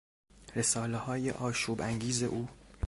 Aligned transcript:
رسالههای 0.55 1.31
آشوب 1.31 1.81
انگیز 1.81 2.23
او 2.23 2.47